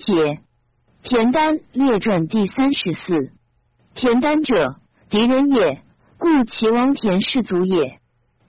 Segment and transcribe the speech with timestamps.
[0.00, 0.40] 解，
[1.02, 3.32] 田丹列传第三十四。
[3.94, 4.76] 田丹者，
[5.10, 5.82] 敌人也，
[6.18, 7.98] 故齐王田氏族也。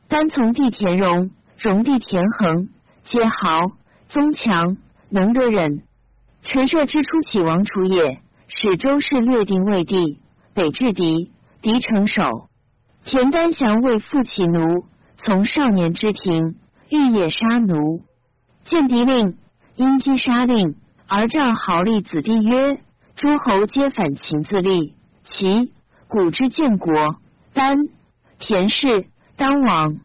[0.08, 2.70] 丹从弟田荣，荣弟田横，
[3.04, 3.72] 皆豪，
[4.08, 4.78] 宗强，
[5.10, 5.84] 能得忍。
[6.44, 10.20] 陈涉之初，齐王楚也，使周氏略定魏地，
[10.54, 11.32] 北至敌，
[11.62, 12.50] 敌成守。
[13.04, 14.86] 田丹降为父起奴，
[15.18, 16.56] 从少年之庭，
[16.90, 18.02] 欲也杀奴。
[18.64, 19.38] 见敌令，
[19.76, 20.76] 因击杀令，
[21.14, 22.80] 而战豪立子弟曰
[23.18, 25.74] ：“诸侯皆反秦自立，齐
[26.08, 27.18] 古之建国，
[27.54, 27.78] 丹
[28.40, 29.98] 田氏当王。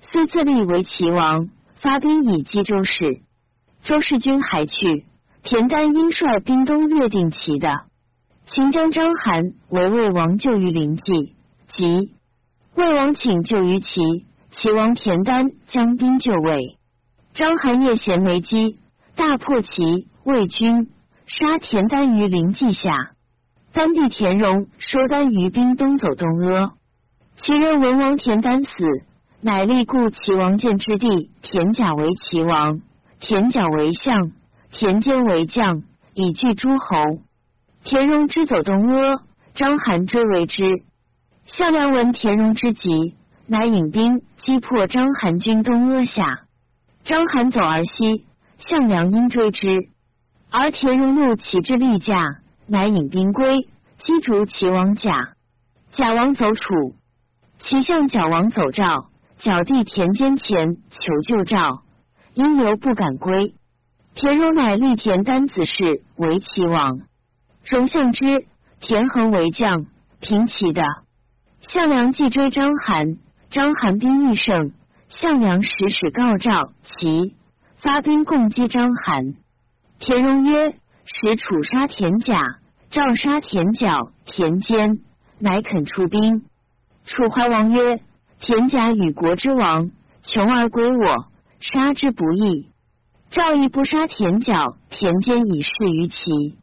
[0.00, 3.20] 虽自立为齐王，发兵以击周氏。
[3.84, 5.04] 周氏军还去，
[5.44, 7.68] 田丹因率兵东略定齐的。
[8.46, 11.36] 秦将章邯为魏王救于临济，
[11.68, 12.10] 即
[12.74, 16.76] 魏王请救于齐，齐王田丹将兵就魏。
[17.34, 18.79] 章邯夜衔枚机，
[19.16, 20.88] 大破齐魏军，
[21.26, 23.12] 杀田丹于临济下。
[23.72, 26.72] 丹弟田荣收丹于兵东走东阿。
[27.36, 28.70] 齐人文王田丹死，
[29.40, 32.80] 乃立故齐王建之弟田甲为齐王，
[33.20, 34.32] 田甲为相，
[34.72, 35.82] 田间为将，
[36.14, 37.20] 以拒诸侯。
[37.84, 39.22] 田荣之走东阿，
[39.54, 40.64] 章邯追为之。
[41.46, 43.14] 项梁闻田荣之急，
[43.46, 46.40] 乃引兵击破章邯军东阿下。
[47.04, 48.26] 章邯走而西，
[48.68, 49.88] 项梁因追之，
[50.50, 52.22] 而田荣怒，起至立驾，
[52.66, 55.34] 乃引兵归，击逐齐王甲。
[55.92, 56.94] 甲王走楚，
[57.58, 61.82] 齐相角王走赵，角地田间前求救赵，
[62.34, 63.54] 因留不敢归。
[64.14, 67.00] 田荣乃立田丹子氏为齐王，
[67.64, 68.46] 荣相之，
[68.80, 69.86] 田横为将，
[70.20, 70.82] 平齐的。
[71.62, 73.18] 项梁既追章邯，
[73.50, 74.72] 章邯兵亦胜。
[75.08, 77.34] 项梁使使告赵齐，
[77.82, 79.36] 发兵攻击章邯。
[80.00, 80.74] 田荣曰
[81.06, 82.38] ：“使楚杀田甲，
[82.90, 84.98] 赵杀田角、田间，
[85.38, 86.44] 乃肯出兵。”
[87.06, 88.02] 楚怀王曰
[88.38, 91.28] ：“田甲与国之王，穷而归我，
[91.60, 92.68] 杀之不义。
[93.30, 96.58] 赵亦不杀田角、田间以示于齐。”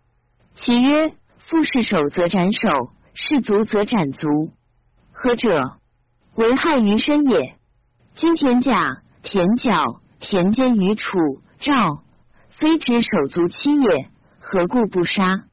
[0.54, 1.14] 齐曰
[1.50, 4.52] ：“父士手则斩首，士卒则斩足，
[5.14, 5.78] 何者？
[6.36, 7.56] 为害于身也。”
[8.14, 9.72] 今田甲、田角、
[10.20, 12.04] 田间于楚、赵，
[12.50, 15.44] 非之手足妻也，何故不杀？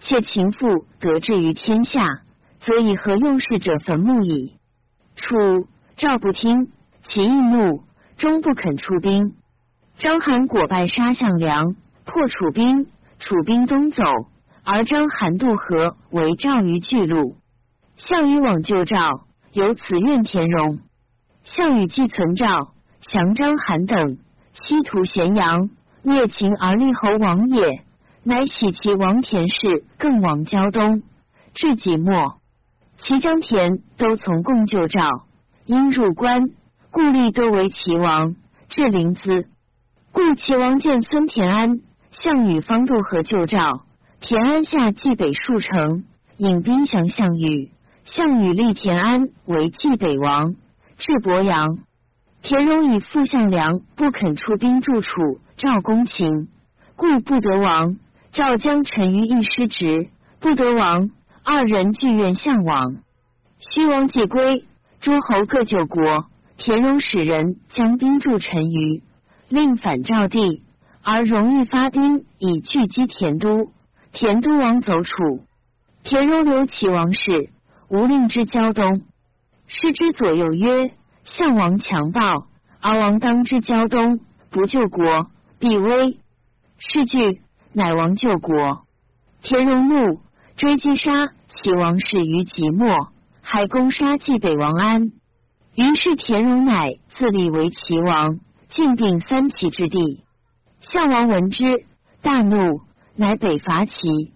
[0.00, 2.22] 且秦父得志于天下，
[2.60, 4.56] 则以何用事者坟墓矣？
[5.14, 5.36] 楚、
[5.96, 6.72] 赵不听，
[7.04, 7.84] 其易怒，
[8.16, 9.34] 终不肯出兵。
[9.98, 12.86] 章邯果败，杀项梁，破楚兵，
[13.18, 14.02] 楚兵东走，
[14.64, 17.36] 而章邯渡河，为赵于巨鹿。
[17.96, 20.78] 项羽往救赵，由此怨田荣。
[21.44, 24.18] 项羽既存赵，降章邯等，
[24.52, 25.70] 西屠咸阳，
[26.02, 27.82] 灭秦而立侯王也。
[28.22, 31.02] 乃喜其王田氏更往胶东，
[31.54, 32.40] 至己末，
[32.98, 35.08] 齐将田都从共救赵，
[35.64, 36.50] 因入关，
[36.90, 38.36] 故立多为齐王。
[38.68, 39.46] 至临淄，
[40.12, 41.80] 故齐王见孙田安，
[42.12, 43.84] 项羽方渡河救赵，
[44.20, 46.04] 田安下冀北数城，
[46.36, 47.70] 引兵降项羽。
[48.04, 50.54] 项羽立田安为冀北王。
[50.98, 51.78] 至博阳，
[52.42, 56.48] 田荣以父项梁不肯出兵助楚，赵攻秦，
[56.96, 57.96] 故不得王。
[58.32, 60.08] 赵将臣于一失职，
[60.40, 61.10] 不得王。
[61.42, 62.96] 二人俱愿相王。
[63.58, 64.64] 虚王既归，
[65.00, 66.26] 诸侯各救国。
[66.56, 69.02] 田荣使人将兵助陈余，
[69.48, 70.62] 令反赵地，
[71.02, 73.72] 而容易发兵以拒击田都。
[74.12, 75.44] 田都王走楚，
[76.04, 77.50] 田荣留齐王室，
[77.88, 79.02] 无令之胶东。
[79.66, 80.92] 师之左右曰
[81.30, 82.46] ：“项王强暴，
[82.80, 84.20] 而王当之胶东，
[84.50, 86.20] 不救国，必危。”
[86.78, 87.40] 是惧，
[87.72, 88.84] 乃王救国。
[89.42, 90.20] 田荣怒，
[90.56, 93.08] 追击杀齐王室于即墨，
[93.42, 95.12] 还攻杀冀北王安。
[95.74, 100.24] 于是田荣乃自立为齐王，进并三齐之地。
[100.80, 101.84] 项王闻之，
[102.22, 102.80] 大怒，
[103.14, 104.34] 乃北伐齐。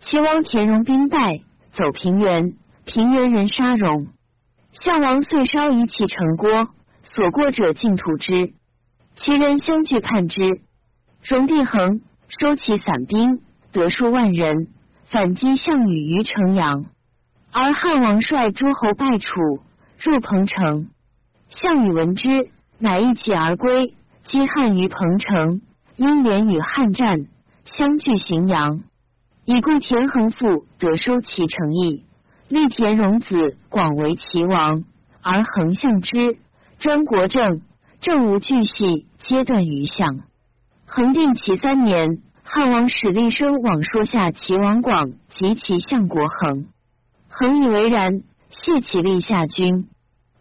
[0.00, 1.40] 齐王田荣兵败，
[1.72, 4.08] 走平原，平原人杀荣。
[4.82, 6.68] 项王遂烧夷其城郭，
[7.04, 8.52] 所过者尽屠之。
[9.16, 10.60] 其人相聚叛之。
[11.22, 13.40] 荣帝恒收其散兵，
[13.72, 14.68] 得数万人，
[15.06, 16.84] 反击项羽于城阳。
[17.50, 19.60] 而汉王率诸侯败楚，
[19.98, 20.88] 入彭城。
[21.48, 23.94] 项羽闻之，乃一起而归，
[24.24, 25.62] 击汉于彭城。
[25.96, 27.26] 因连与汉战，
[27.64, 28.82] 相聚荥阳。
[29.46, 32.04] 以故田横父得收其城邑。
[32.48, 34.84] 立田荣子广为齐王，
[35.20, 36.38] 而横相之
[36.78, 37.60] 专国政，
[38.00, 40.20] 政无巨细，皆断于相。
[40.84, 46.66] 恒定齐三年，汉王使立生往说下齐王广及其相国恒，
[47.28, 49.88] 恒以为然，谢其立下军。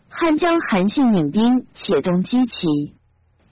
[0.07, 2.93] 汉将韩信引兵且东击齐，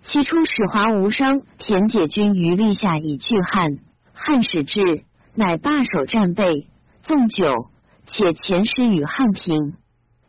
[0.05, 3.79] 其初使华无伤田解军于立下以拒汉。
[4.13, 5.03] 汉使至，
[5.33, 6.67] 乃罢守战备，
[7.01, 7.69] 纵酒，
[8.07, 9.75] 且前师与汉平。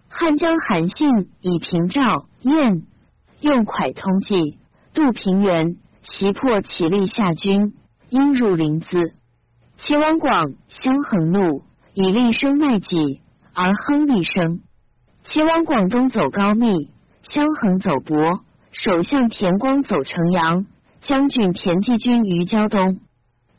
[0.09, 1.09] 汉将韩信
[1.41, 2.83] 以平赵燕，
[3.41, 4.59] 用蒯通计，
[4.93, 7.75] 渡平原，袭破齐立下军，
[8.11, 9.13] 应入临淄。
[9.79, 11.63] 齐王广相横怒，
[11.95, 13.21] 以厉声卖己，
[13.53, 14.61] 而亨厉声。
[15.25, 16.91] 齐王广东走高密，
[17.23, 20.67] 相横走博，首相田光走城阳，
[21.01, 23.01] 将军田忌军于胶东。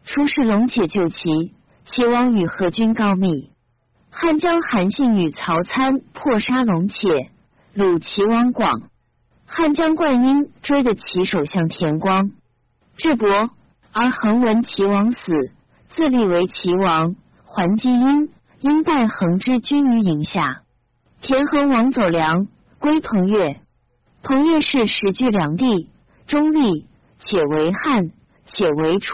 [0.06, 1.54] 出使龙且救齐，
[1.86, 3.50] 齐王与何军高密。
[4.18, 7.32] 汉将韩信与曹参破杀龙且，
[7.76, 8.84] 虏齐王广。
[9.46, 12.32] 汉将灌婴追得齐首相田光，
[12.96, 13.50] 智伯
[13.92, 15.20] 而恒闻齐王死，
[15.90, 17.18] 自立为齐王。
[17.44, 18.30] 还击殷，
[18.62, 20.62] 殷败恒之军于营下。
[21.22, 22.48] 田恒王走梁，
[22.80, 23.60] 归彭越。
[24.24, 25.90] 彭越是时据梁地，
[26.26, 26.86] 中立，
[27.20, 28.12] 且为汉，
[28.46, 29.14] 且为楚。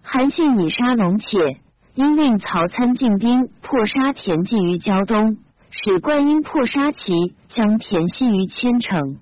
[0.00, 1.60] 韩信以杀龙且。
[1.96, 5.38] 因令曹参进兵破杀田忌于胶东，
[5.70, 9.16] 使灌婴破杀齐，将田西于千城。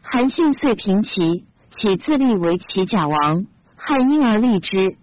[0.00, 1.44] 韩信遂平齐，
[1.76, 3.44] 起自立为齐假王，
[3.76, 4.96] 汉因而立之。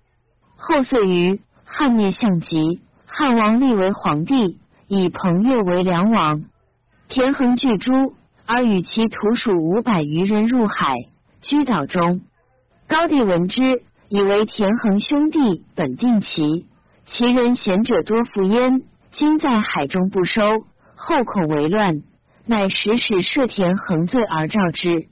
[0.55, 4.57] 后遂于汉灭项籍，汉王立为皇帝，
[4.87, 6.45] 以彭越为梁王。
[7.09, 8.15] 田横聚诸，
[8.47, 10.95] 而与其徒属五百余人入海，
[11.43, 12.21] 居岛中。
[12.87, 16.65] 高帝闻之，以为田横兄弟本定齐。
[17.13, 18.81] 其人贤者多负焉，
[19.11, 20.41] 今在海中不收，
[20.95, 22.01] 后恐为乱，
[22.47, 25.09] 乃使使设田横罪而召之。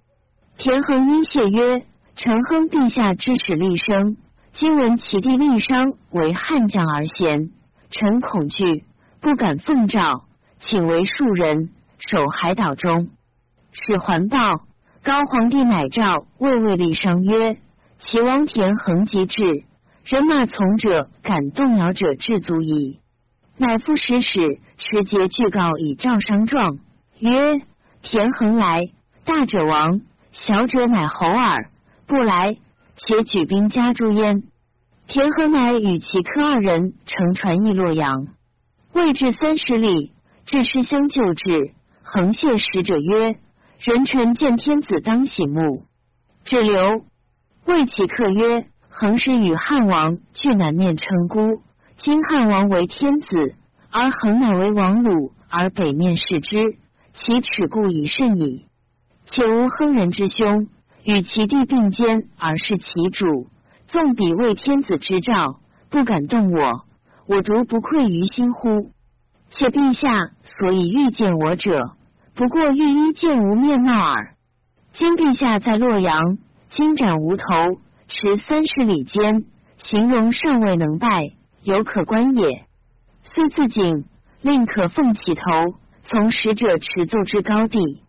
[0.58, 1.84] 田横因谢曰
[2.18, 4.18] ：“臣亨陛下之使立生，
[4.52, 7.52] 今闻其弟立商为汉将而贤，
[7.92, 8.84] 臣恐惧，
[9.22, 10.24] 不敢奉诏，
[10.60, 11.70] 请为庶人
[12.00, 13.10] 守海岛中。”
[13.74, 14.38] 使还报，
[15.04, 17.58] 高皇帝乃诏魏魏立商曰
[18.02, 19.66] ：“齐王田横即至。”
[20.04, 23.00] 人马从者，敢动摇者，至足矣。
[23.58, 26.80] 乃复使使持节具告以诏商状，
[27.20, 27.62] 曰：
[28.02, 28.90] 田横来，
[29.24, 30.02] 大者亡，
[30.32, 31.70] 小者乃侯耳。
[32.08, 32.58] 不来，
[32.98, 34.44] 且举兵加诛焉。
[35.08, 38.28] 田横乃与其客二人乘船诣洛阳，
[38.94, 40.14] 未至三十里，
[40.46, 41.74] 至师相救至。
[42.02, 43.38] 横谢使者曰：
[43.80, 45.86] 人臣见天子，当醒目。
[46.44, 47.06] 至留，
[47.66, 48.66] 谓其客曰。
[49.02, 51.64] 恒是与汉王俱南面称孤，
[51.98, 53.56] 今汉王为天子，
[53.90, 56.60] 而恒乃为王鲁，而北面视之，
[57.16, 58.68] 其耻故已甚矣。
[59.26, 60.68] 且无亨人之兄，
[61.04, 63.48] 与其弟并肩而是其主，
[63.88, 66.84] 纵彼为天子之兆，不敢动我，
[67.26, 68.92] 我独不愧于心乎？
[69.50, 71.96] 且陛下所以欲见我者，
[72.36, 74.36] 不过欲一见无面貌耳。
[74.94, 76.38] 今陛下在洛阳，
[76.70, 77.44] 金斩无头。
[78.14, 79.46] 持三十里间，
[79.78, 81.32] 形容尚未能拜，
[81.64, 82.66] 犹可观也。
[83.24, 84.04] 虽自警，
[84.42, 85.42] 令可奉起头，
[86.04, 88.02] 从使者持奏之高帝。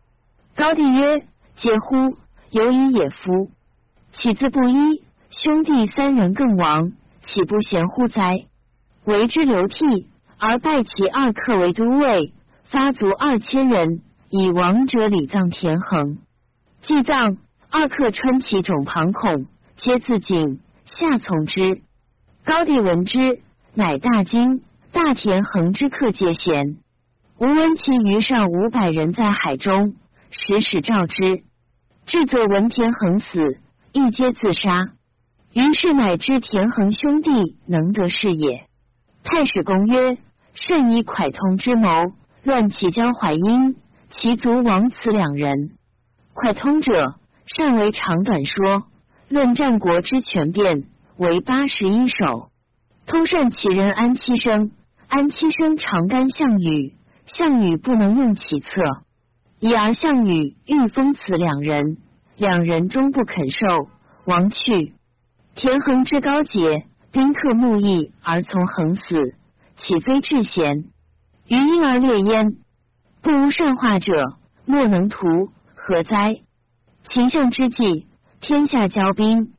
[0.57, 1.23] 高帝曰
[1.57, 2.19] ：“嗟乎！
[2.51, 3.53] 有以也夫，
[4.13, 5.05] 岂自不依？
[5.31, 6.91] 兄弟三人更亡，
[7.23, 8.47] 岂不贤乎哉？
[9.05, 12.33] 为之流涕，而拜其二客为都尉，
[12.65, 16.19] 发卒二千人，以亡者礼葬田横。
[16.83, 17.39] 祭葬
[17.71, 21.83] 二客，穿其冢庞孔。”皆自警下从之。
[22.45, 23.41] 高帝闻之，
[23.75, 24.63] 乃大惊。
[24.93, 26.77] 大田横之客皆贤。
[27.39, 29.95] 吾闻其余上五百人在海中，
[30.31, 31.45] 使使召之。
[32.05, 33.59] 至则闻田横死，
[33.93, 34.91] 亦皆自杀。
[35.55, 38.67] 于是乃知田横兄弟能得事也。
[39.25, 40.19] 太史公曰：
[40.53, 41.89] 甚以蒯通之谋，
[42.43, 43.77] 乱其交淮阴，
[44.11, 45.71] 其族亡此两人。
[46.35, 47.15] 蒯通者，
[47.47, 48.85] 善为长短说。
[49.33, 50.85] 论战国之权变，
[51.17, 52.51] 为八十一首。
[53.07, 54.73] 通善其人安七生，
[55.09, 56.93] 安七生常干项羽，
[57.33, 58.69] 项羽不能用其策，
[59.59, 61.97] 已而项羽欲封此两人，
[62.37, 63.89] 两人终不肯受，
[64.27, 64.93] 亡去。
[65.55, 69.35] 田横之高洁，宾客慕义而从横死，
[69.79, 70.85] 岂非至贤？
[71.49, 72.59] 于因而列焉，
[73.23, 74.13] 不无善化者，
[74.67, 76.41] 莫能图，何哉？
[77.05, 78.07] 秦相之计。
[78.43, 79.53] 天下交兵，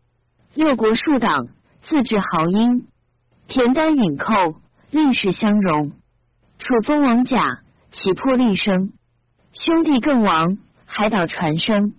[0.55, 1.47] 六国数党
[1.83, 2.85] 自治豪英，
[3.47, 4.55] 田单允寇，
[4.91, 5.91] 历史相容。
[6.59, 7.61] 楚封王甲，
[7.93, 8.91] 起破立声，
[9.53, 11.93] 兄弟更亡，海岛传声。